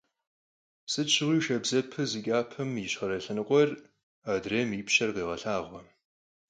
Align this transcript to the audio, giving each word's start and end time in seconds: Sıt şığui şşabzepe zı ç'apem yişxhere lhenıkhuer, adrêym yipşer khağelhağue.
Sıt 0.91 1.09
şığui 1.15 1.39
şşabzepe 1.43 2.03
zı 2.11 2.19
ç'apem 2.25 2.71
yişxhere 2.81 3.17
lhenıkhuer, 3.23 3.69
adrêym 4.31 4.71
yipşer 4.77 5.09
khağelhağue. 5.15 5.81